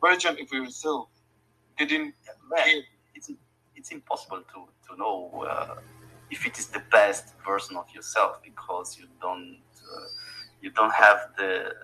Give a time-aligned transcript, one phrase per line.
[0.00, 1.08] version of yourself
[1.78, 2.14] didn't
[2.50, 2.82] Man,
[3.14, 3.30] it's
[3.76, 5.76] it's impossible to to know uh,
[6.30, 9.58] if it is the best version of yourself because you don't
[9.92, 10.06] uh,
[10.62, 11.74] you don't have the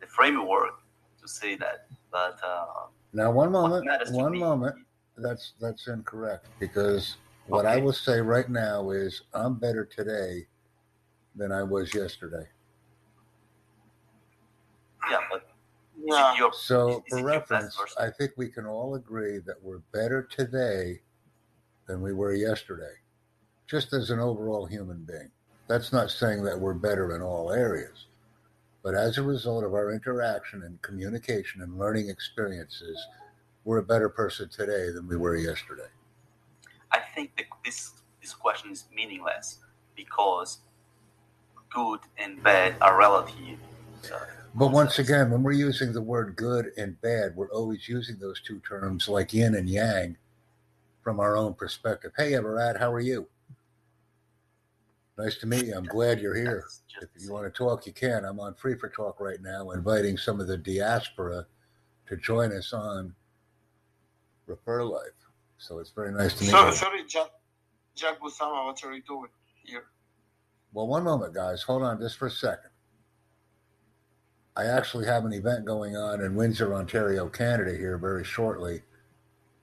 [0.00, 0.74] the framework
[1.20, 1.86] to say that.
[2.10, 4.76] But uh, Now, one moment, matters to one me- moment.
[5.16, 7.16] That's that's incorrect because
[7.46, 10.46] what I will say right now is I'm better today
[11.36, 12.46] than I was yesterday.
[15.10, 15.47] Yeah, but is
[16.00, 16.36] Yeah.
[16.36, 17.96] your So, is- is for it your best reference.
[17.98, 21.02] I think we can all agree that we're better today
[21.86, 22.94] than we were yesterday,
[23.66, 25.30] just as an overall human being.
[25.66, 28.06] That's not saying that we're better in all areas,
[28.82, 33.06] but as a result of our interaction and communication and learning experiences,
[33.64, 35.88] we're a better person today than we were yesterday.
[36.92, 37.92] I think that this
[38.22, 39.58] this question is meaningless
[39.94, 40.58] because
[41.70, 43.58] good and bad are relative.
[44.12, 44.18] Uh,
[44.54, 48.40] But once again, when we're using the word good and bad, we're always using those
[48.40, 50.16] two terms like yin and yang
[51.02, 52.12] from our own perspective.
[52.16, 53.28] Hey, Everad, how are you?
[55.16, 55.74] Nice to meet you.
[55.76, 56.64] I'm glad you're here.
[57.02, 58.24] If you want to talk, you can.
[58.24, 61.46] I'm on Free for Talk right now, inviting some of the diaspora
[62.06, 63.14] to join us on
[64.46, 65.02] Refer Life.
[65.58, 66.74] So it's very nice to meet So, you.
[66.74, 67.30] sorry, Jack,
[67.96, 69.28] Jack Busama, what are you doing
[69.64, 69.84] here?
[70.72, 71.62] Well, one moment, guys.
[71.62, 72.70] Hold on just for a second.
[74.58, 78.82] I actually have an event going on in Windsor, Ontario, Canada here very shortly.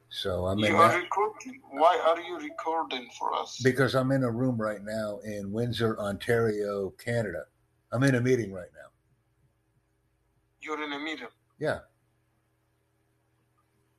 [0.08, 1.60] So I'm in are that recording.
[1.70, 3.60] Why are you recording for us?
[3.62, 7.44] because I'm in a room right now in Windsor, Ontario, Canada.
[7.92, 8.90] I'm in a meeting right now.
[10.62, 11.28] You're in a meeting.
[11.60, 11.80] Yeah.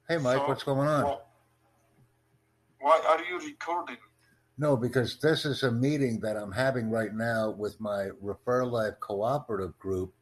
[0.08, 1.04] Hey, Mike, So, what's going on?
[1.04, 1.18] Why,
[2.80, 3.98] why are you recording?
[4.56, 8.94] No, because this is a meeting that I'm having right now with my Refer Life
[9.00, 10.14] Cooperative group,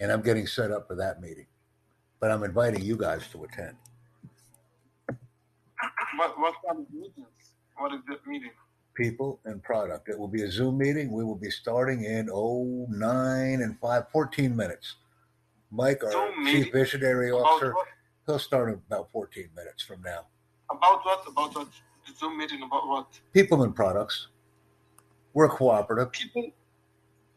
[0.00, 1.46] and I'm getting set up for that meeting.
[2.18, 3.76] But I'm inviting you guys to attend.
[6.16, 7.26] What, what kind of meetings?
[7.76, 8.50] What is that meeting?
[8.94, 10.08] People and product.
[10.08, 11.12] It will be a Zoom meeting.
[11.12, 14.96] We will be starting in oh nine and five, 14 minutes.
[15.70, 16.72] Mike, our Zoom chief meeting?
[16.72, 17.86] visionary About officer, what?
[18.26, 20.26] he'll start in about 14 minutes from now.
[20.70, 21.24] About what?
[21.28, 21.68] About what?
[22.06, 23.20] The Zoom meeting about what?
[23.32, 24.28] People and products.
[25.32, 26.10] We're cooperative.
[26.12, 26.50] People,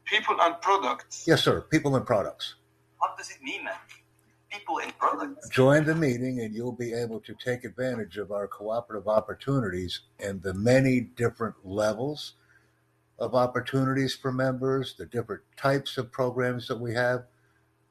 [0.06, 1.26] people and products.
[1.28, 1.62] Yes, sir.
[1.62, 2.56] People and products.
[3.00, 3.74] What does it mean, man?
[4.50, 5.50] People and products.
[5.50, 10.42] Join the meeting and you'll be able to take advantage of our cooperative opportunities and
[10.42, 12.34] the many different levels
[13.20, 17.24] of opportunities for members, the different types of programs that we have.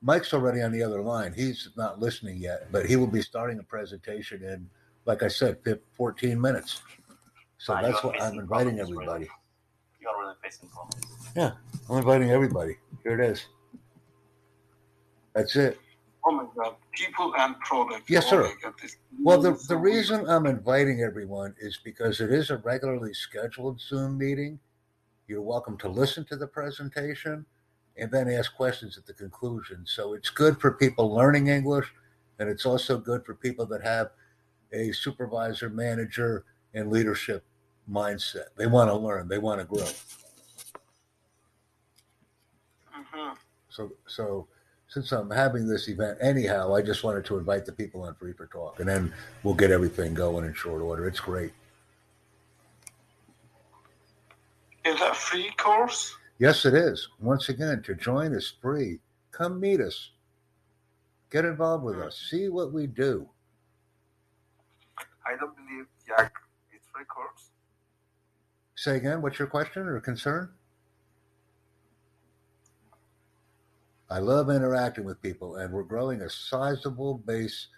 [0.03, 1.33] Mike's already on the other line.
[1.33, 4.69] He's not listening yet, but he will be starting a presentation in,
[5.05, 5.59] like I said,
[5.93, 6.83] 14 minutes.
[7.59, 9.29] So Ah, that's what I'm inviting everybody.
[10.03, 11.07] You are really facing problems.
[11.37, 11.53] Yeah,
[11.89, 12.77] I'm inviting everybody.
[13.05, 13.47] Here it is.
[15.33, 15.79] That's it.
[16.25, 16.75] Oh my God.
[16.93, 18.11] People and products.
[18.11, 18.43] Yes, oh sir.
[18.43, 18.75] My God.
[18.83, 20.29] This Well, the, the reason.
[20.29, 24.59] I'm inviting everyone is because it is a regularly scheduled Zoom meeting.
[25.29, 27.47] You're welcome to listen to the presentation
[27.97, 29.85] and then ask questions at the conclusion.
[29.87, 31.87] So it's good for people learning English,
[32.41, 34.11] and it's also good for people that have
[34.73, 37.45] a supervisor, manager, and leadership
[37.91, 38.47] mindset.
[38.57, 39.89] They want to learn, they want to grow.
[42.95, 43.37] Mhm.
[43.69, 44.49] So, so
[44.89, 48.33] since I'm having this event anyhow, I just wanted to invite the people on Free
[48.33, 51.07] for Talk, and then we'll get everything going in short order.
[51.09, 51.53] It's great.
[54.85, 56.15] Is that a free course?
[56.39, 57.09] Yes, it is.
[57.21, 59.01] Once again, to join is free.
[59.31, 60.11] Come meet us.
[61.31, 62.21] Get involved with us.
[62.31, 63.29] See what we do.
[65.25, 66.35] I don't believe Jack.
[66.73, 67.51] It's free course.
[68.83, 70.51] Say again, what's your question or concern?
[74.11, 77.69] I love interacting with people, and we're growing a sizable base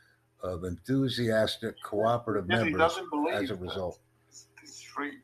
[0.42, 2.98] of enthusiastic cooperative Yes, members
[3.32, 3.98] as a result.
[4.30, 5.18] It's, it's free.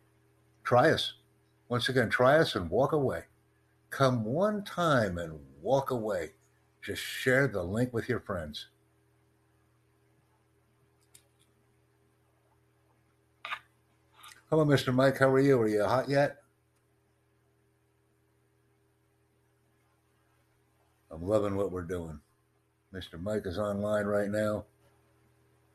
[0.65, 1.15] Try us.
[1.71, 3.23] Once again, try us and walk away.
[3.89, 6.33] Come one time and walk away.
[6.83, 8.67] Just share the link with your friends.
[14.51, 14.93] Hello, Mr.
[14.93, 15.17] Mike.
[15.17, 15.61] How are you?
[15.61, 16.39] Are you hot yet?
[21.13, 22.19] I'm loving what we're doing.
[22.93, 23.23] Mr.
[23.23, 24.65] Mike is online right now.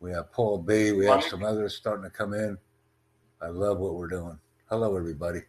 [0.01, 0.91] We have Paul B.
[0.91, 2.57] We have some others starting to come in.
[3.41, 4.37] I love what we're doing.
[4.69, 5.39] Hello, everybody.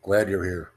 [0.00, 0.70] Glad you're here.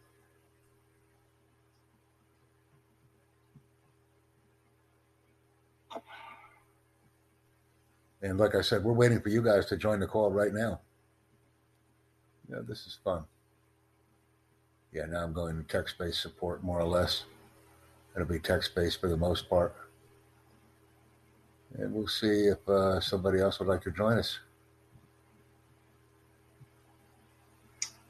[8.23, 10.81] And like I said, we're waiting for you guys to join the call right now.
[12.53, 13.23] Yeah, this is fun.
[14.91, 17.23] Yeah, now I'm going to text based support more or less.
[18.15, 19.75] It'll be text based for the most part.
[21.75, 24.37] And we'll see if uh, somebody else would like to join us.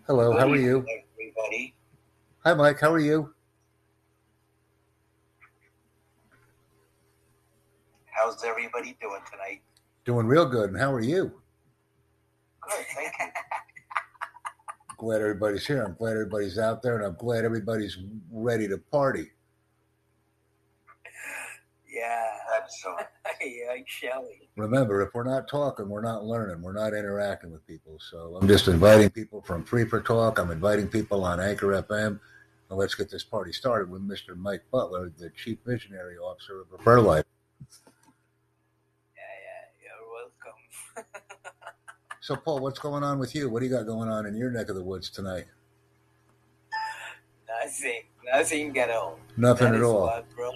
[0.08, 0.86] Hello, how are you?
[1.16, 1.74] Everybody.
[2.44, 2.82] Hi, Mike.
[2.82, 3.34] How are you?
[8.08, 9.62] How's everybody doing tonight?
[10.04, 10.72] Doing real good.
[10.72, 11.32] And how are you?
[12.60, 13.43] Good, thank you.
[15.04, 15.84] Glad everybody's here.
[15.84, 17.98] I'm glad everybody's out there, and I'm glad everybody's
[18.32, 19.32] ready to party.
[21.94, 22.96] Yeah, That's so.
[23.42, 24.48] yeah, Shelly.
[24.56, 26.62] Remember, if we're not talking, we're not learning.
[26.62, 28.00] We're not interacting with people.
[28.00, 30.40] So I'm just inviting people from Free for Talk.
[30.40, 32.22] I'm inviting people on Anchor FM.
[32.72, 34.38] Now let's get this party started with Mr.
[34.38, 37.26] Mike Butler, the Chief Visionary Officer of Refer Life.
[39.18, 41.22] Yeah, yeah, you're welcome.
[42.24, 43.50] So, Paul, what's going on with you?
[43.50, 45.44] What do you got going on in your neck of the woods tonight?
[47.62, 49.20] nothing, nothing at all.
[49.36, 50.06] Nothing That at all.
[50.06, 50.56] what.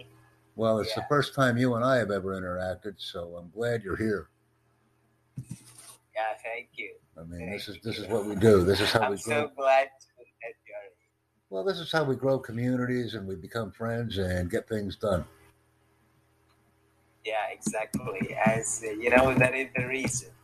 [0.55, 3.97] Well, it's the first time you and I have ever interacted, so I'm glad you're
[3.97, 4.29] here.
[6.15, 6.93] Yeah, thank you.
[7.19, 8.63] I mean, this is this is what we do.
[8.63, 9.47] This is how I'm we so grow.
[9.57, 10.77] glad to, that you're
[11.49, 15.25] Well, this is how we grow communities and we become friends and get things done.
[17.25, 18.37] Yeah, exactly.
[18.45, 20.36] As uh, you know, that is the reason, you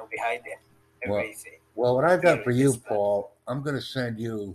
[0.00, 1.52] know, behind it, Well, everything.
[1.74, 4.54] Well, what I've got for you, Paul, I'm going to send you,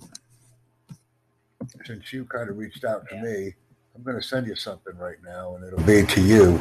[1.85, 3.21] since you kind of reached out to Yeah.
[3.23, 3.55] me,
[3.95, 6.59] I'm going to send you something right now, and it'll be to you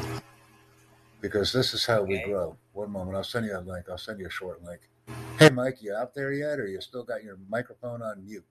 [1.20, 2.56] because this is how we grow.
[2.72, 3.86] One moment, I'll send you a link.
[3.90, 4.80] I'll send you a short link.
[5.38, 8.44] Hey, Mike, you out there yet, or you still got your microphone on mute?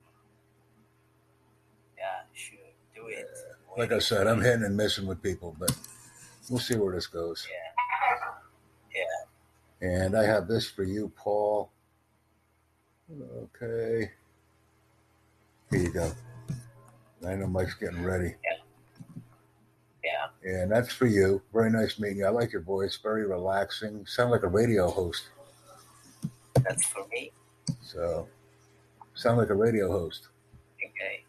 [1.97, 2.59] Yeah, sure,
[2.94, 3.30] do it.
[3.77, 5.75] Like I said, I'm hitting and missing with people, but
[6.50, 7.47] we'll see where this goes.
[7.50, 7.73] Yeah,
[9.83, 11.69] And I have this for you, Paul.
[13.12, 14.09] Okay.
[15.69, 16.09] Here you go.
[17.27, 18.33] I know Mike's getting ready.
[18.44, 18.57] yeah.
[20.03, 20.62] Yeah.
[20.62, 21.41] And that's for you.
[21.51, 22.25] Very nice meeting you.
[22.25, 22.97] I like your voice.
[23.01, 24.06] Very relaxing.
[24.06, 25.24] Sound like a radio host.
[26.63, 27.33] That's for me.
[27.81, 28.27] So,
[29.15, 30.30] sound like a radio host.
[30.77, 31.24] Okay.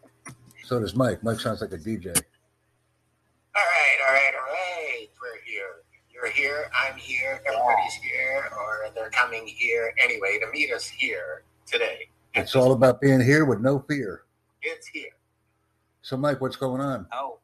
[0.64, 1.24] So does Mike.
[1.24, 2.06] Mike sounds like a DJ.
[2.06, 5.08] All right, all right, all right.
[5.20, 5.82] We're here.
[6.12, 6.70] You're here.
[6.75, 7.40] I'm here.
[7.46, 12.08] Everybody's here, or they're coming here anyway to meet us here today.
[12.34, 14.22] It's all about being here with no fear.
[14.62, 15.10] It's here.
[16.02, 17.06] So, Mike, what's going on?
[17.12, 17.38] Oh,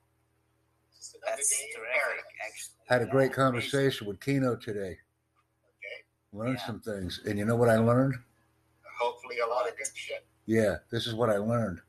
[0.96, 1.94] Just another that's day in terrific.
[2.02, 2.24] paradise.
[2.46, 3.34] Actually, Had a great amazing.
[3.34, 4.98] conversation with Kino today.
[5.78, 6.04] Okay.
[6.32, 6.66] Learned Yeah.
[6.66, 7.20] some things.
[7.26, 8.16] And you know what I learned?
[8.98, 10.26] Hopefully, a lot of good shit.
[10.46, 11.80] Yeah, this is what I learned.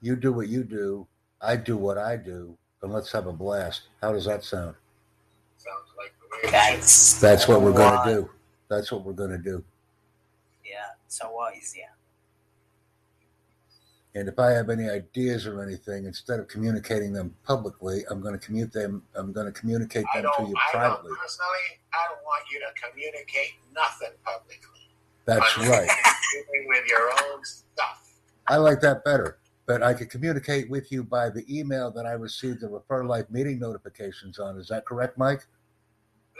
[0.00, 1.06] You do what you do,
[1.42, 3.82] I do what I do, and let's have a blast.
[4.00, 4.74] How does that sound?
[6.42, 6.80] Sounds like the way it should.
[6.80, 8.30] That's That's what we're going to do.
[8.68, 9.64] That's what we're going to do.
[10.64, 10.76] Yeah,
[11.08, 11.74] so wise.
[11.76, 11.86] Yeah.
[14.14, 18.38] And if I have any ideas or anything, instead of communicating them publicly, I'm going
[18.38, 19.02] to commute them.
[19.14, 21.10] I'm going to communicate them to you I don't privately.
[21.20, 21.80] personally.
[21.92, 24.90] I don't want you to communicate nothing publicly.
[25.26, 25.88] That's right.
[26.66, 28.10] With your own stuff.
[28.48, 29.38] I like that better.
[29.66, 33.26] But I could communicate with you by the email that I received the Refer Life
[33.30, 34.58] meeting notifications on.
[34.58, 35.46] Is that correct, Mike?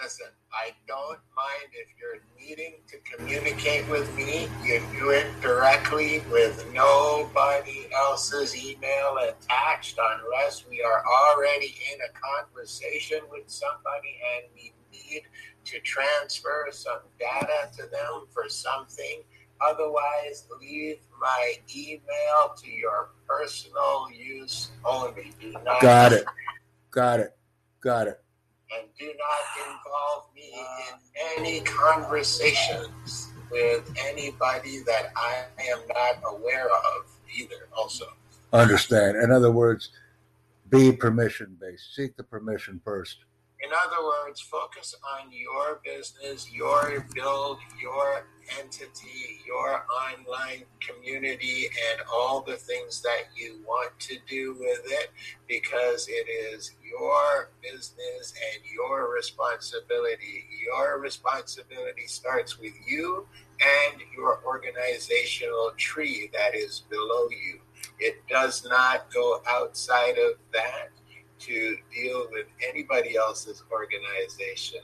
[0.02, 4.48] Listen, I don't mind if you're needing to communicate with me.
[4.64, 12.18] You do it directly with nobody else's email attached unless we are already in a
[12.18, 15.22] conversation with somebody and we need
[15.66, 19.22] to transfer some data to them for something.
[19.60, 25.32] Otherwise, leave my email to your personal use only.
[25.82, 26.24] Got it.
[26.90, 27.36] Got it.
[27.82, 28.20] Got it.
[28.76, 36.66] And do not involve me in any conversations with anybody that I am not aware
[36.66, 37.68] of either.
[37.76, 38.06] Also,
[38.52, 39.16] Understand.
[39.16, 39.90] In other words,
[40.68, 41.94] be permission based.
[41.94, 43.18] Seek the permission first.
[43.62, 48.26] In other words, focus on your business, your build, your
[48.58, 55.10] entity, your online community, and all the things that you want to do with it
[55.46, 60.46] because it is your business and your responsibility.
[60.64, 63.26] Your responsibility starts with you
[63.60, 67.60] and your organizational tree that is below you.
[67.98, 70.90] It does not go outside of that
[71.40, 74.80] to deal with anybody else's organization.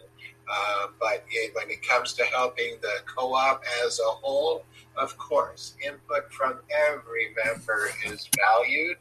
[0.50, 4.64] Uh, but it, when it comes to helping the co-op as a whole,
[4.96, 8.96] of course, input from every member is valued,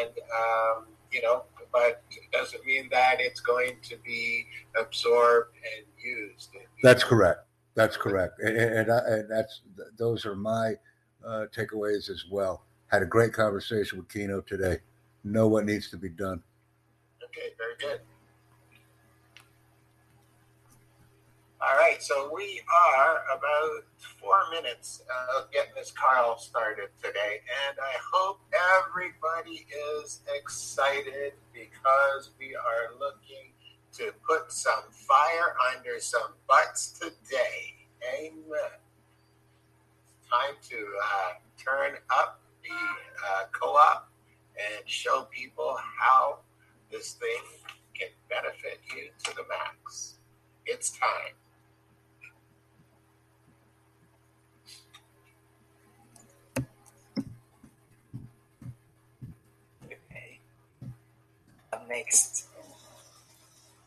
[0.00, 4.46] and um, you know, but it doesn't mean that it's going to be
[4.80, 6.50] absorbed and used.
[6.82, 7.40] That's correct.
[7.74, 8.40] That's correct.
[8.40, 9.62] And, and, I, and that's
[9.98, 10.74] those are my
[11.26, 12.64] uh, takeaways as well.
[12.88, 14.78] Had a great conversation with Kino today.
[15.24, 16.42] Know what needs to be done.
[17.30, 18.00] Okay, very good.
[21.60, 22.60] All right, so we
[22.90, 23.84] are about
[24.18, 25.02] four minutes
[25.36, 28.40] of getting this Carl started today, and I hope
[28.82, 29.64] everybody
[30.02, 33.52] is excited because we are looking
[33.92, 37.76] to put some fire under some butts today.
[38.18, 38.80] Amen.
[40.28, 44.10] Time to uh, turn up the uh, co-op
[44.56, 46.38] and show people how
[46.90, 47.42] this thing
[47.94, 50.18] can benefit you to the max.
[50.66, 51.34] It's time.
[59.84, 60.40] Okay.
[61.72, 62.46] Up next.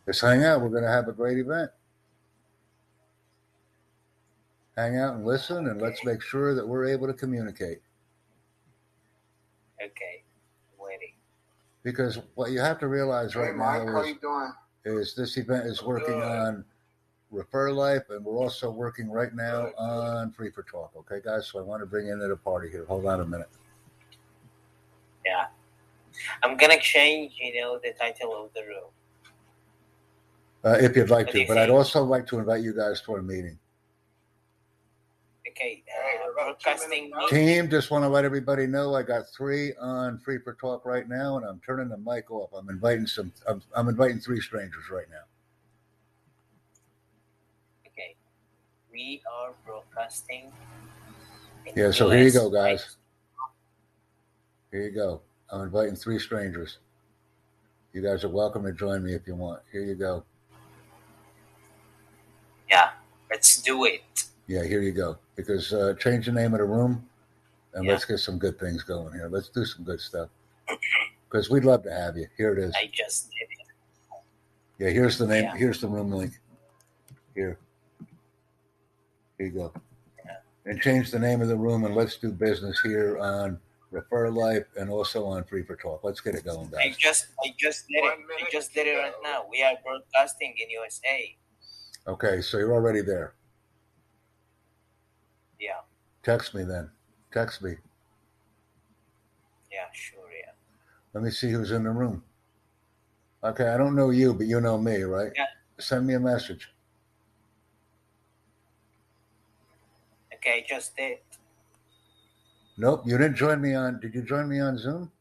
[0.05, 0.61] Just hang out.
[0.61, 1.71] We're going to have a great event.
[4.75, 7.79] Hang out and listen, and let's make sure that we're able to communicate.
[9.81, 10.22] Okay.
[11.83, 11.95] Waiting.
[11.95, 14.51] Because what you have to realize Hey, right Mike, now how is, you doing?
[14.85, 16.23] is this event is working Good.
[16.23, 16.65] on
[17.31, 20.91] Refer Life, and we're also working right now on Free for Talk.
[20.95, 21.47] Okay, guys.
[21.47, 22.85] So I want to bring in to the party here.
[22.85, 23.49] Hold on a minute.
[25.25, 25.47] Yeah.
[26.43, 28.91] I'm gonna change, you know, the title of the room.
[30.63, 33.01] Uh, if you'd like What to, you but I'd also like to invite you guys
[33.01, 33.57] to a meeting.
[35.47, 35.83] Okay.
[35.93, 37.11] All right, Uh, we're about two broadcasting.
[37.29, 41.07] Team, just want to let everybody know I got three on Free for Talk right
[41.07, 42.49] now, and I'm turning the mic off.
[42.53, 43.31] I'm inviting some.
[43.47, 45.23] I'm, I'm inviting three strangers right now.
[47.87, 48.15] Okay.
[48.91, 50.51] We are broadcasting.
[51.75, 52.97] Yeah, so here you go, guys.
[54.71, 55.21] Here you go.
[55.49, 56.79] I'm inviting three strangers.
[57.93, 59.61] You guys are welcome to join me if you want.
[59.71, 60.23] Here you go.
[62.69, 62.89] Yeah.
[63.29, 64.25] Let's do it.
[64.47, 65.17] Yeah, here you go.
[65.35, 67.07] Because uh, change the name of the room,
[67.73, 67.91] and Yeah.
[67.91, 69.27] let's get some good things going here.
[69.29, 70.29] Let's do some good stuff.
[71.29, 72.27] Because we'd love to have you.
[72.37, 72.73] Here it is.
[72.75, 73.63] I just did it.
[74.79, 75.43] Yeah, here's the name.
[75.45, 75.55] Yeah.
[75.55, 76.33] Here's the room link.
[77.35, 77.57] Here.
[79.37, 79.73] Here you go.
[80.25, 80.37] Yeah.
[80.65, 83.59] And change the name of the room and let's do business here on
[83.91, 86.03] Refer Life and also on Free for Talk.
[86.03, 88.45] Let's get it going, I just I just did One it.
[88.45, 89.45] I just did it right now.
[89.49, 91.35] We are broadcasting in USA.
[92.07, 93.35] Okay, so you're already there.
[95.63, 95.79] Yeah.
[96.23, 96.89] Text me then.
[97.31, 97.75] Text me.
[99.71, 100.51] Yeah, sure, yeah.
[101.13, 102.21] Let me see who's in the room.
[103.41, 105.31] Okay, I don't know you, but you know me, right?
[105.35, 105.45] Yeah.
[105.79, 106.69] Send me a message.
[110.33, 111.19] Okay, just did.
[112.77, 114.01] Nope, you didn't join me on.
[114.01, 115.11] Did you join me on Zoom?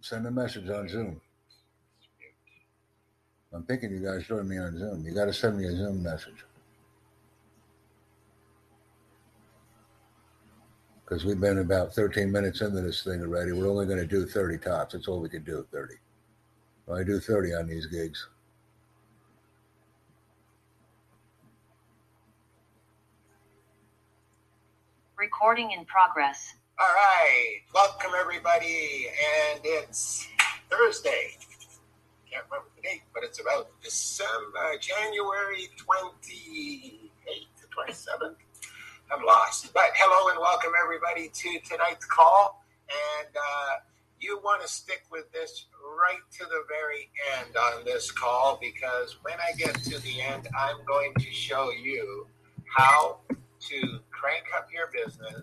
[0.00, 1.20] Send a message on Zoom.
[3.54, 5.04] I'm thinking you guys join me on Zoom.
[5.04, 6.44] You got to send me a Zoom message.
[11.04, 13.52] Because we've been about 13 minutes into this thing already.
[13.52, 14.94] We're only going to do 30 tops.
[14.94, 15.94] That's all we can do, 30.
[16.86, 18.26] Well, I do 30 on these gigs.
[25.18, 26.54] Recording in progress.
[26.80, 29.06] All right, welcome everybody,
[29.52, 30.26] and it's
[30.70, 31.36] Thursday.
[32.32, 38.38] Can't remember the date, but it's about December, January twenty eighth to twenty seventh.
[39.12, 42.64] I'm lost, but hello and welcome everybody to tonight's call.
[42.88, 43.72] And uh,
[44.18, 49.18] you want to stick with this right to the very end on this call because
[49.20, 52.26] when I get to the end, I'm going to show you
[52.64, 55.42] how to crank up your business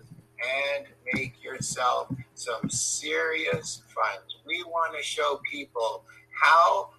[0.74, 4.38] and make yourself some serious funds.
[4.44, 6.04] We want to show people
[6.40, 6.90] how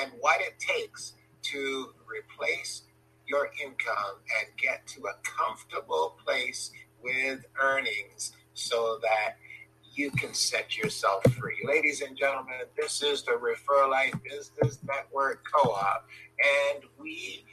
[0.00, 2.82] and what it takes to replace
[3.26, 6.70] your income and get to a comfortable place
[7.02, 9.36] with earnings so that
[9.94, 11.56] you can set yourself free.
[11.64, 16.06] Ladies and gentlemen, this is the Refer Life Business Network Co op,
[16.72, 17.44] and we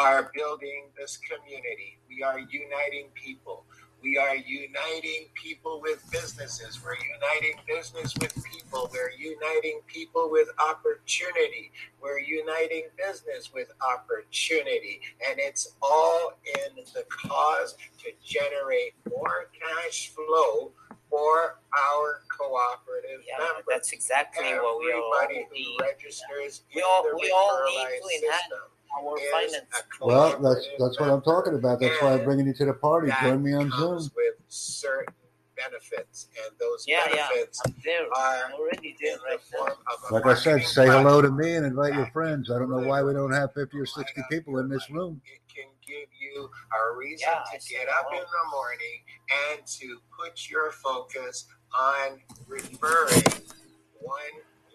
[0.00, 1.98] are building this community.
[2.08, 3.66] We are uniting people.
[4.02, 6.80] We are uniting people with businesses.
[6.84, 8.90] We're uniting business with people.
[8.92, 11.70] We're uniting people with opportunity.
[12.00, 15.00] We're uniting business with opportunity.
[15.28, 16.32] And it's all
[16.66, 20.72] in the cause to generate more cash flow
[21.08, 23.64] for our cooperative Yeah, members.
[23.68, 25.76] that's exactly what we all Everybody who need.
[25.80, 28.42] registers We in all- the we all need to enhance
[28.96, 29.64] Our is finance.
[30.00, 31.80] Well, that's that's what I'm talking about.
[31.80, 33.10] That's why I'm bringing you to the party.
[33.22, 33.96] Join me on Zoom.
[34.16, 35.14] with certain
[35.56, 37.28] benefits, and those Yeah, yeah.
[37.28, 38.02] benefits I'm there.
[38.14, 39.58] are I'm already in there the right now.
[39.58, 42.50] form of a Like I said, marketing say hello to me and invite your friends.
[42.50, 45.20] I don't know why we don't have 50 or 60 people in this room.
[45.26, 49.04] It can give you a reason Yeah, to get up in the morning
[49.54, 51.46] and to put your focus
[51.78, 52.18] on
[52.48, 53.22] referring
[54.00, 54.18] one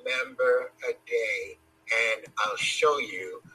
[0.05, 1.57] member a day,
[1.91, 3.47] and I'll show you what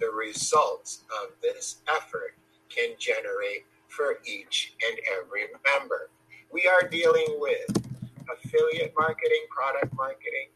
[0.00, 2.34] the results of this effort
[2.68, 6.10] can generate for each and every member.
[6.52, 7.66] We are dealing with
[8.30, 10.48] affiliate marketing, product marketing.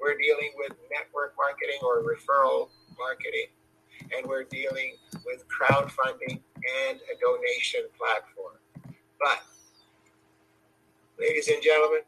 [0.00, 3.48] We're dealing with network marketing or referral marketing.
[4.16, 6.40] And we're dealing with crowdfunding
[6.86, 8.58] and a donation platform.
[9.18, 9.42] But,
[11.18, 12.00] ladies and gentlemen,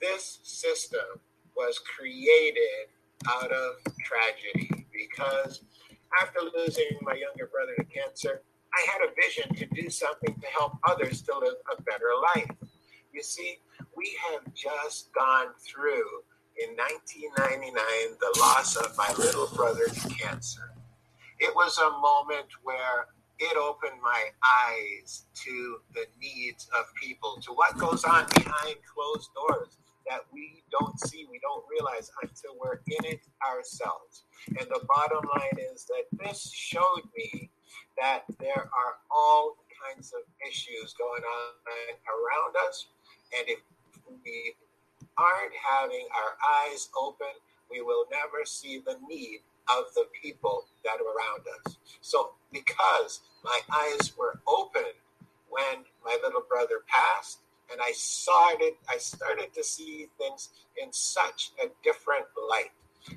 [0.00, 1.20] this system
[1.56, 2.88] was created
[3.28, 3.74] out of
[4.04, 5.62] tragedy because
[6.22, 10.46] after losing my younger brother to cancer, I had a vision to do something to
[10.48, 12.50] help others to live a better life.
[13.12, 13.58] You see,
[13.96, 16.22] we have just gone through
[16.62, 17.74] in 1999
[18.20, 20.72] the loss of my little brother to cancer.
[21.38, 23.06] It was a moment where
[23.38, 24.24] it opened my
[24.66, 30.62] eyes to the needs of people, to what goes on behind closed doors that we
[30.70, 34.24] don't see, we don't realize until we're in it ourselves.
[34.48, 37.50] And the bottom line is that this showed me
[38.00, 41.52] that there are all kinds of issues going on
[42.08, 42.86] around us.
[43.38, 43.58] And if
[44.24, 44.54] we
[45.16, 46.36] aren't having our
[46.66, 47.34] eyes open,
[47.70, 51.76] we will never see the need of the people that are around us.
[52.00, 54.92] So, because my eyes were open
[55.50, 60.50] when my little brother passed, and I started, I started to see things
[60.82, 62.72] in such a different light.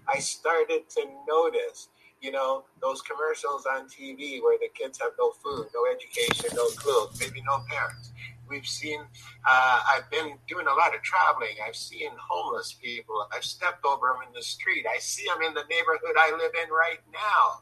[0.08, 1.90] I started to notice
[2.22, 6.68] you know, those commercials on TV where the kids have no food, no education, no
[6.70, 8.12] clothes, maybe no parents.
[8.48, 9.02] We've seen,
[9.50, 11.56] uh, I've been doing a lot of traveling.
[11.66, 13.26] I've seen homeless people.
[13.36, 14.86] I've stepped over them in the street.
[14.94, 17.62] I see them in the neighborhood I live in right now.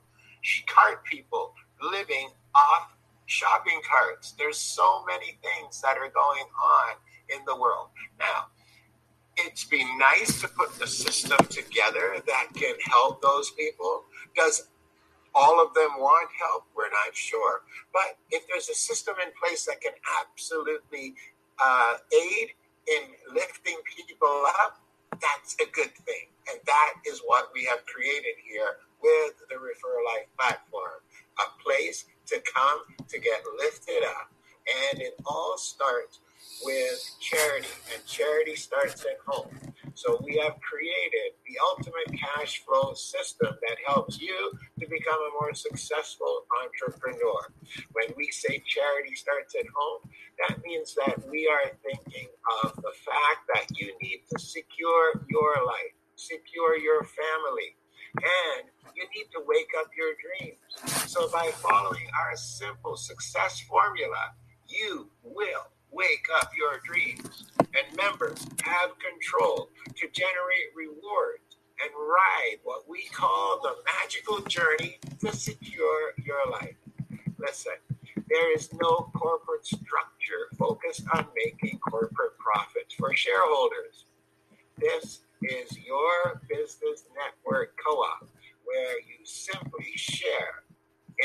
[0.68, 2.96] Cart people living off
[3.30, 4.34] shopping carts.
[4.38, 6.96] There's so many things that are going on
[7.30, 7.90] in the world.
[8.20, 8.48] Now,
[9.38, 14.04] it's be nice to put the system together that can help those people.
[14.36, 14.68] Does
[15.36, 16.66] all of them want help?
[16.76, 17.62] We're not sure.
[17.94, 21.14] But if there's a system in place that can absolutely
[21.64, 22.50] uh, aid
[22.88, 24.82] in lifting people up,
[25.22, 26.34] that's a good thing.
[26.50, 31.00] And that is what we have created here with the Refer Life platform
[31.40, 34.32] a place to come to get lifted up.
[34.92, 36.20] And it all starts
[36.64, 39.50] with charity, and charity starts at home.
[39.96, 45.34] So we have created the ultimate cash flow system that helps you to become a
[45.42, 47.52] more successful entrepreneur.
[47.92, 50.10] When we say charity starts at home,
[50.48, 52.30] that means that we are thinking
[52.64, 57.76] of the fact that you need to secure your life, secure your family,
[58.16, 58.70] and
[59.16, 60.58] need to wake up your dreams.
[61.12, 64.34] So by following our simple success formula,
[64.68, 67.46] you will wake up your dreams.
[67.60, 74.98] And members have control to generate rewards and ride what we call the magical journey
[75.20, 76.76] to secure your life.
[77.38, 77.74] Listen,
[78.30, 84.06] there is no corporate structure focused on making corporate profits for shareholders.
[84.78, 88.28] This is your business network co op
[88.70, 90.70] where you simply share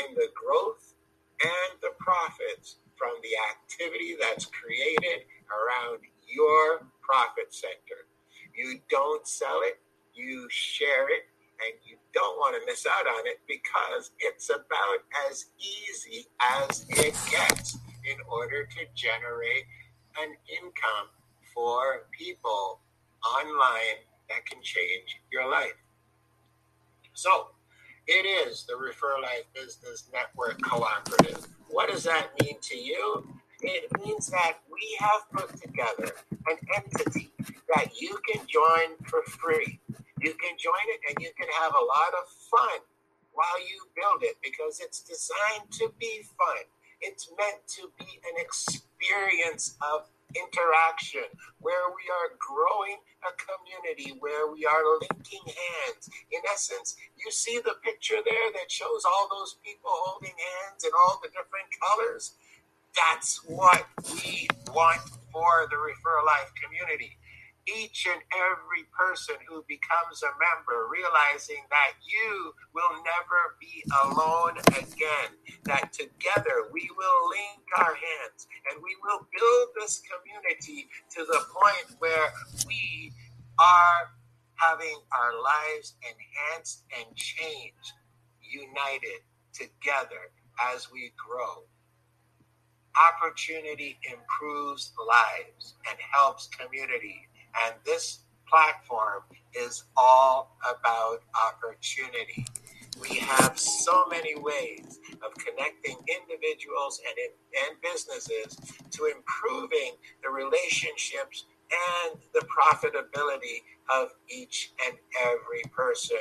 [0.01, 0.95] in the growth
[1.43, 8.09] and the profits from the activity that's created around your profit center.
[8.55, 9.77] You don't sell it,
[10.15, 11.29] you share it,
[11.61, 16.85] and you don't want to miss out on it because it's about as easy as
[16.89, 17.77] it gets
[18.09, 19.65] in order to generate
[20.21, 21.13] an income
[21.53, 22.81] for people
[23.23, 25.75] online that can change your life.
[27.15, 27.47] So,
[28.07, 31.47] it is the Refer Life Business Network Cooperative.
[31.69, 33.25] What does that mean to you?
[33.61, 36.11] It means that we have put together
[36.47, 37.31] an entity
[37.73, 39.79] that you can join for free.
[40.19, 42.79] You can join it and you can have a lot of fun
[43.31, 46.65] while you build it because it's designed to be fun.
[46.99, 51.25] It's meant to be an experience of interaction,
[51.59, 56.09] where we are growing a community, where we are linking hands.
[56.31, 60.91] In essence, you see the picture there that shows all those people holding hands in
[60.93, 62.35] all the different colors.
[62.95, 67.17] That's what we want for the Refer Life community
[67.67, 74.57] each and every person who becomes a member, realizing that you will never be alone
[74.77, 75.33] again,
[75.65, 80.01] that together we will link our hands and we will build this
[80.35, 82.31] community to the point where
[82.67, 83.11] we
[83.59, 84.11] are
[84.55, 87.93] having our lives enhanced and changed,
[88.41, 89.21] united
[89.53, 90.31] together
[90.73, 91.63] as we grow.
[93.13, 97.27] Opportunity improves lives and helps community
[97.65, 102.45] and this platform is all about opportunity.
[103.01, 108.57] We have so many ways of connecting individuals and, and businesses
[108.91, 111.45] to improving the relationships
[112.07, 116.17] and the profitability of each and every person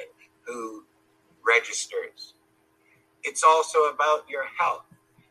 [0.46, 0.84] who
[1.46, 2.34] registers.
[3.22, 4.84] It's also about your health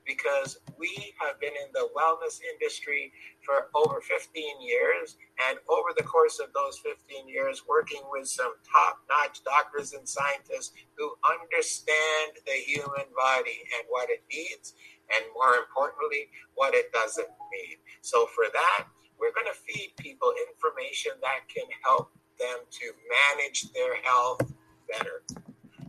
[0.06, 3.12] because we have been in the wellness industry
[3.46, 5.18] for over 15 years.
[5.50, 10.08] And over the course of those 15 years, working with some top notch doctors and
[10.08, 14.74] scientists who understand the human body and what it needs,
[15.14, 17.78] and more importantly, what it doesn't need.
[18.02, 18.88] So, for that,
[19.20, 24.42] we're going to feed people information that can help them to manage their health
[24.90, 25.43] better.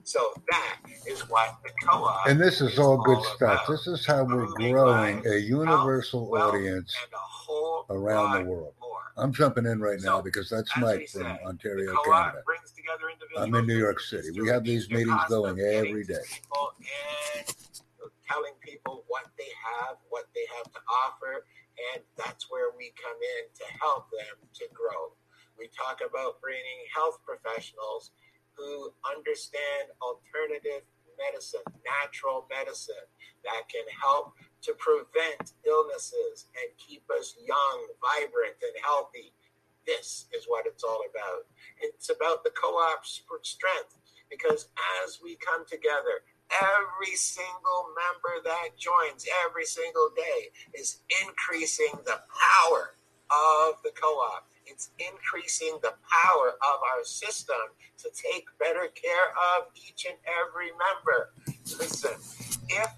[0.04, 2.26] So that is what the co-op.
[2.26, 3.64] And this is all good stuff.
[3.64, 3.68] about.
[3.68, 8.74] This is how we're growing a universal audience and a whole around the world.
[8.80, 8.90] more.
[9.16, 12.42] I'm jumping in right now So, because that's Mike from said, Ontario, Canada.
[12.44, 14.30] brings together individuals I'm in New York City.
[14.38, 16.24] We have these meetings going every day.
[18.28, 21.46] telling people what they have, what they have to offer,
[21.94, 25.16] and that's where we come in to help them to grow.
[25.58, 28.10] We talk about bringing health professionals
[28.56, 30.86] who understand alternative
[31.18, 33.06] medicine, natural medicine
[33.44, 39.32] that can help to prevent illnesses and keep us young, vibrant, and healthy.
[39.86, 41.44] This is what it's all about.
[41.80, 43.98] It's about the co op strength
[44.30, 44.68] because
[45.04, 52.20] as we come together, every single member that joins every single day is increasing the
[52.32, 52.94] power
[53.30, 54.48] of the co op.
[54.66, 60.70] It's increasing the power of our system to take better care of each and every
[60.72, 61.32] member.
[61.78, 62.16] Listen,
[62.68, 62.90] if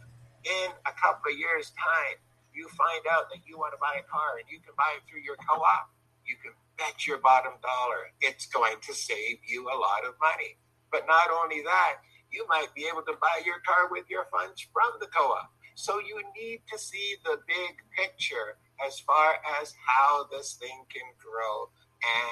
[0.45, 2.19] in a couple of years' time
[2.55, 5.03] you find out that you want to buy a car and you can buy it
[5.11, 5.91] through your co op,
[6.25, 10.57] you can bet your bottom dollar it's going to save you a lot of money.
[10.91, 14.67] But not only that, you might be able to buy your car with your funds
[14.73, 15.53] from the co op.
[15.75, 21.09] So you need to see the big picture as far as how this thing can
[21.19, 21.69] grow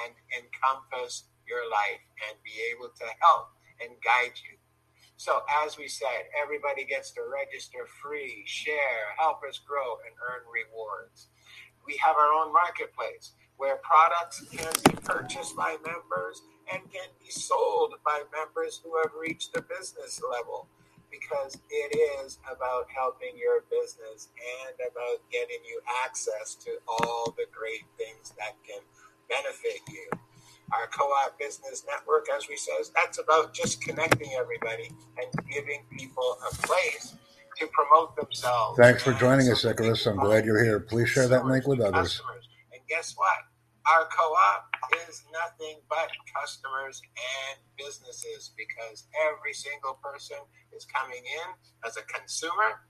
[0.03, 3.49] and encompass your life and be able to help
[3.81, 4.57] and guide you.
[5.17, 10.43] So, as we said, everybody gets to register free, share, help us grow, and earn
[10.51, 11.27] rewards.
[11.85, 17.31] We have our own marketplace where products can be purchased by members and can be
[17.31, 20.67] sold by members who have reached the business level
[21.19, 27.45] because it is about helping your business and about getting you access to all the
[27.51, 28.81] great things that can
[29.29, 30.09] benefit you.
[30.73, 36.37] Our co-op business network, as we says, that's about just connecting everybody and giving people
[36.51, 37.15] a place
[37.59, 38.77] to promote themselves.
[38.77, 40.05] Thanks for joining us, Icarus.
[40.07, 40.79] I'm glad you're here.
[40.79, 42.21] Please share that link with others.
[42.73, 43.54] And guess what?
[43.85, 44.65] Our co-op
[45.07, 50.37] is nothing but customers and businesses because every single person
[50.75, 51.47] is coming in
[51.85, 52.81] as a consumer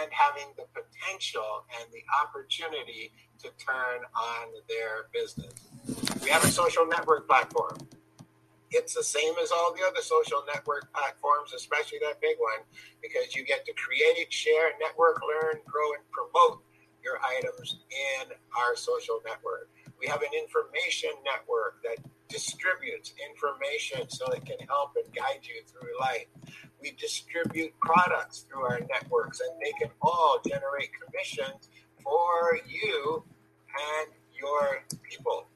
[0.00, 5.54] and having the potential and the opportunity to turn on their business.
[6.22, 7.78] We have a social network platform.
[8.70, 12.66] It's the same as all the other social network platforms, especially that big one,
[13.00, 16.62] because you get to create, share, network, learn, grow, and promote
[17.02, 19.68] your items in our social network.
[20.04, 21.96] We have an information network that
[22.28, 26.26] distributes information so it can help and guide you through life.
[26.82, 31.70] We distribute products through our networks and they can all generate commissions
[32.02, 33.24] for you
[33.72, 35.46] and your people.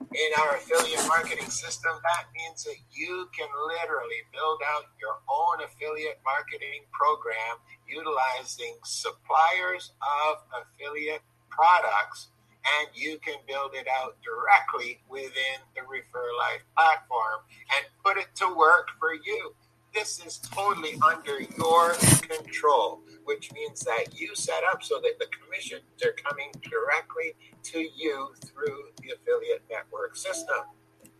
[0.00, 5.66] In our affiliate marketing system, that means that you can literally build out your own
[5.66, 7.58] affiliate marketing program
[7.88, 12.28] utilizing suppliers of affiliate products
[12.64, 17.40] and you can build it out directly within the Refer Life platform
[17.76, 19.54] and put it to work for you.
[19.94, 25.26] This is totally under your control, which means that you set up so that the
[25.26, 30.64] commissions are coming directly to you through the affiliate network system.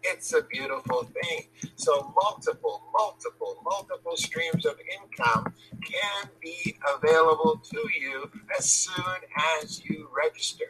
[0.02, 1.48] It's a beautiful thing.
[1.74, 9.16] So, multiple, multiple, multiple streams of income can be available to you as soon
[9.60, 10.66] as you register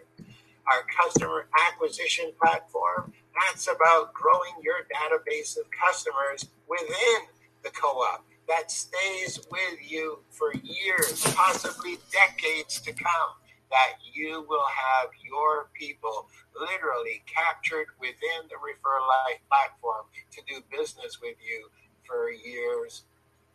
[0.71, 3.13] our customer acquisition platform.
[3.35, 7.29] That's about growing your database of customers within
[7.63, 13.37] the co op that stays with you for years, possibly decades to come.
[13.71, 16.29] That you will have your people
[16.59, 21.69] literally captured within the Refer Life platform to do business with you
[22.07, 23.05] for years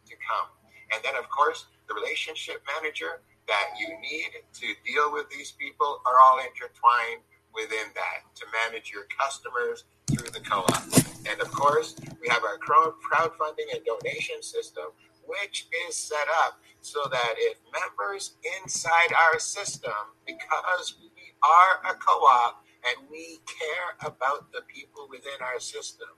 [0.06, 0.54] to come.
[0.94, 6.02] And then, of course, the relationship manager that you need to deal with these people
[6.06, 7.22] are all intertwined
[7.54, 10.84] within that to manage your customers through the co-op.
[11.30, 14.86] And of course, we have our crowdfunding and donation system,
[15.26, 19.94] which is set up so that if members inside our system,
[20.26, 21.10] because we
[21.44, 26.10] are a co-op and we care about the people within our system,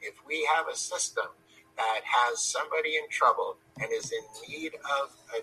[0.00, 1.26] if we have a system
[1.76, 5.42] that has somebody in trouble and is in need of a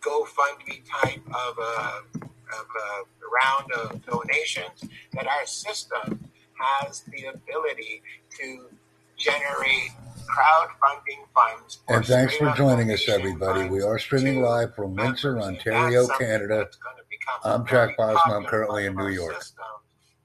[0.00, 8.02] GoFundMe type of a, of a round of donations, that our system has the ability
[8.38, 8.66] to
[9.16, 9.90] generate
[10.26, 11.80] crowdfunding funds.
[11.88, 13.68] And thanks for joining us, everybody.
[13.68, 16.58] We are streaming live from Windsor, Ontario, Canada.
[16.58, 18.36] that's gonna become I'm Jack very Bosma.
[18.36, 19.34] I'm currently in New York.
[19.42, 19.64] system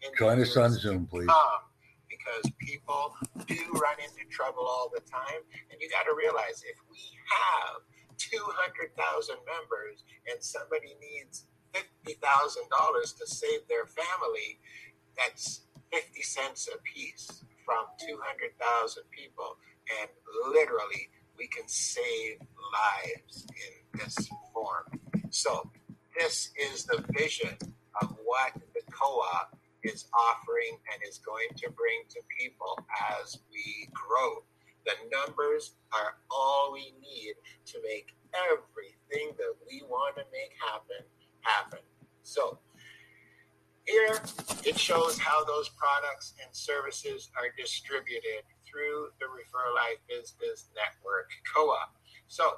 [0.04, 1.30] in the Join us on Zoom, please.
[2.10, 3.16] Because people
[3.48, 5.42] do run into trouble all the time.
[5.72, 7.82] And you got to realize if we have
[8.17, 14.60] 200,000 members and somebody needs $50,000 to save their family,
[15.17, 19.58] that's 50 cents a piece from 200,000 people.
[20.01, 20.10] And
[20.54, 22.39] literally, we can save
[22.73, 24.86] lives in this form.
[25.30, 25.69] So,
[26.17, 27.58] this is the vision
[28.01, 32.80] of what the co op is offering and is going to bring to people
[33.21, 34.43] as we grow.
[34.86, 37.34] The numbers are all we need
[37.65, 41.06] to make everything that we want to make happen
[41.41, 41.80] happen.
[42.24, 42.60] So,
[43.86, 44.19] here
[44.63, 51.30] it shows how those products and services are distributed through the Refer Life Business Network
[51.54, 51.95] Co op.
[52.28, 52.54] So,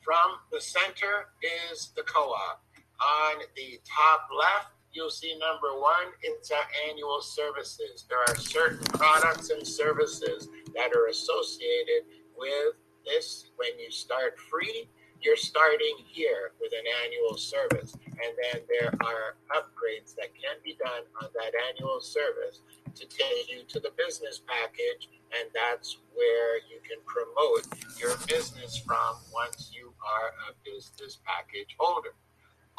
[0.00, 1.28] from the center
[1.70, 2.62] is the co op.
[3.00, 8.04] On the top left, you'll see number one, it's our annual services.
[8.08, 12.74] There are certain products and services that are associated with
[13.06, 13.50] this.
[13.56, 14.88] When you start free,
[15.20, 17.94] you're starting here with an annual service.
[17.94, 22.60] And then there are upgrades that can be done on that annual service
[22.94, 25.08] to take you to the business package.
[25.38, 27.66] And that's where you can promote
[27.98, 32.14] your business from once you are a business package holder.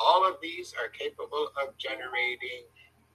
[0.04, 2.66] All of these are capable of generating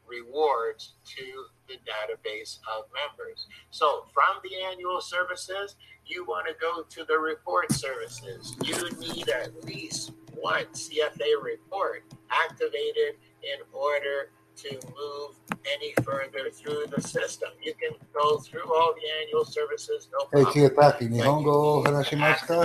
[0.06, 1.24] rewards to
[1.68, 3.46] the database of members.
[3.70, 8.56] So from the annual services, you want to go to the report services.
[8.62, 15.34] You need at least one CFA report activated in order to move
[15.66, 17.50] any further through the system.
[17.62, 20.52] You can go through all the annual services, no problem.
[20.54, 22.64] Hey, Tati, Nihongo Harashimasu ka?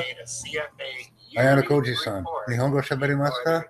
[1.37, 3.63] Ayano Koji-san, Nihongo Shabarimasu?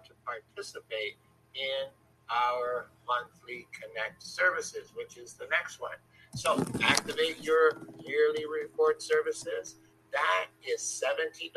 [0.61, 1.17] Participate
[1.55, 1.89] in
[2.29, 5.97] our monthly connect services, which is the next one.
[6.35, 9.75] So activate your yearly report services.
[10.11, 11.51] That is $70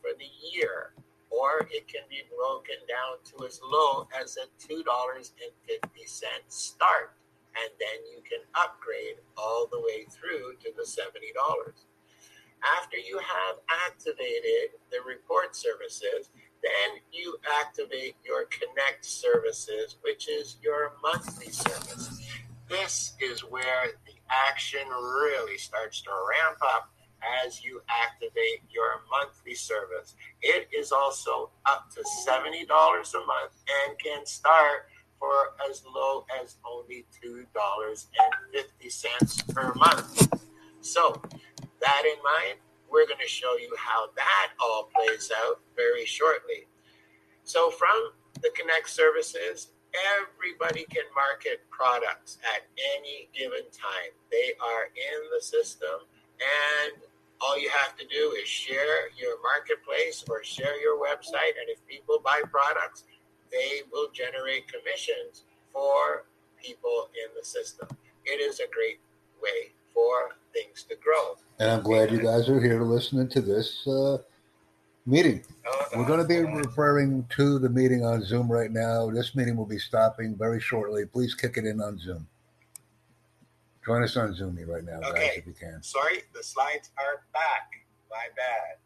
[0.00, 0.92] for the year,
[1.30, 5.26] or it can be broken down to as low as a $2.50
[6.48, 7.12] start.
[7.58, 11.02] And then you can upgrade all the way through to the $70.
[12.78, 13.56] After you have
[13.88, 16.30] activated the report services,
[16.62, 17.00] then
[17.76, 22.30] activate your Connect services, which is your monthly service.
[22.68, 26.92] This is where the action really starts to ramp up
[27.44, 30.14] as you activate your monthly service.
[30.42, 33.52] It is also up to $70 a month
[33.86, 40.28] and can start for as low as only $2.50 per month.
[40.80, 41.22] So,
[41.80, 42.58] that in mind,
[42.90, 46.66] we're going to show you how that all plays out very shortly.
[47.46, 48.10] So, from
[48.42, 49.68] the Connect services,
[50.18, 52.66] everybody can market products at
[52.98, 54.10] any given time.
[54.32, 56.02] They are in the system,
[56.42, 57.00] and
[57.40, 61.54] all you have to do is share your marketplace or share your website.
[61.60, 63.04] And if people buy products,
[63.52, 66.24] they will generate commissions for
[66.60, 67.86] people in the system.
[68.24, 68.98] It is a great
[69.40, 71.36] way for things to grow.
[71.60, 74.18] And I'm glad you guys are here listening to this uh,
[75.06, 75.44] meeting.
[75.94, 79.10] We're going to be referring to the meeting on Zoom right now.
[79.10, 81.06] This meeting will be stopping very shortly.
[81.06, 82.26] Please kick it in on Zoom.
[83.84, 85.80] Join us on Zoom right now, guys, if you can.
[85.82, 87.70] Sorry, the slides are back.
[88.10, 88.78] My bad.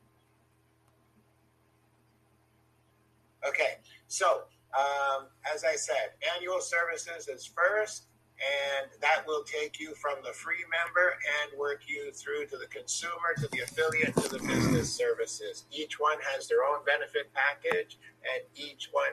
[3.48, 3.76] Okay,
[4.08, 4.42] so
[4.78, 8.08] um, as I said, annual services is first,
[8.40, 12.66] and that will take you from the free member and work you through to the
[12.66, 15.66] consumer, to the affiliate, to the business services.
[15.70, 19.12] Each one has their own benefit package, and each one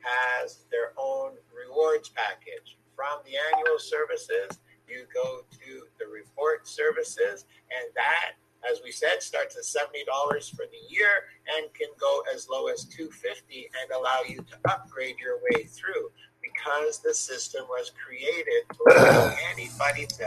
[0.00, 2.78] has their own rewards package.
[2.96, 4.58] From the annual services,
[4.88, 8.32] you go to the report services, and that,
[8.70, 11.24] as we said, starts at seventy dollars for the year
[11.56, 15.64] and can go as low as two fifty and allow you to upgrade your way
[15.64, 16.10] through.
[16.62, 20.24] Because the system was created to allow anybody to